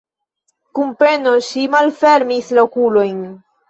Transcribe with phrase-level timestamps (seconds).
[0.79, 3.27] Kun peno ŝi malfermis la okulojn.